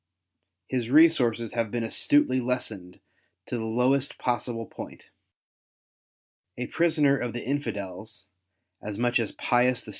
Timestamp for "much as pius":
8.97-9.83